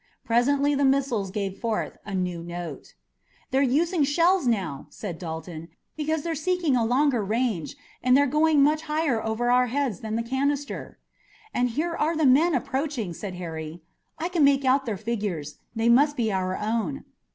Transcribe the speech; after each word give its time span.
Presently 0.25 0.73
the 0.73 0.83
missiles 0.83 1.29
gave 1.29 1.59
forth 1.59 1.95
a 2.05 2.15
new 2.15 2.41
note. 2.41 2.95
"They're 3.51 3.61
using 3.61 4.03
shells 4.03 4.47
now," 4.47 4.87
said 4.89 5.19
Dalton, 5.19 5.67
"because 5.95 6.23
they're 6.23 6.33
seeking 6.33 6.75
a 6.75 6.83
longer 6.83 7.23
range, 7.23 7.75
and 8.01 8.17
they're 8.17 8.25
going 8.25 8.63
much 8.63 8.81
higher 8.81 9.23
over 9.23 9.51
our 9.51 9.67
heads 9.67 9.99
than 9.99 10.15
the 10.15 10.23
canister." 10.23 10.97
"And 11.53 11.69
here 11.69 11.95
are 11.95 12.15
men 12.15 12.55
approaching," 12.55 13.13
said 13.13 13.35
Harry. 13.35 13.83
"I 14.17 14.29
can 14.29 14.43
make 14.43 14.65
out 14.65 14.87
their 14.87 14.97
figures. 14.97 15.59
They 15.75 15.87
must 15.87 16.17
be 16.17 16.31
our 16.31 16.57
own." 16.57 17.05